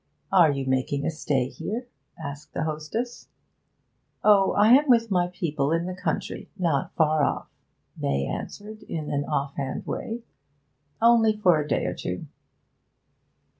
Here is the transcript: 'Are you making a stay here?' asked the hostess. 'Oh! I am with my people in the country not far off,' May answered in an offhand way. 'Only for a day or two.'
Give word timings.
'Are 0.31 0.49
you 0.49 0.65
making 0.65 1.05
a 1.05 1.11
stay 1.11 1.47
here?' 1.47 1.87
asked 2.17 2.55
the 2.55 2.63
hostess. 2.63 3.27
'Oh! 4.23 4.53
I 4.53 4.69
am 4.69 4.89
with 4.89 5.11
my 5.11 5.27
people 5.27 5.71
in 5.71 5.85
the 5.85 5.93
country 5.93 6.49
not 6.57 6.91
far 6.95 7.23
off,' 7.23 7.51
May 7.95 8.25
answered 8.25 8.81
in 8.81 9.11
an 9.11 9.25
offhand 9.25 9.85
way. 9.85 10.23
'Only 11.03 11.37
for 11.37 11.59
a 11.61 11.67
day 11.67 11.85
or 11.85 11.93
two.' 11.93 12.25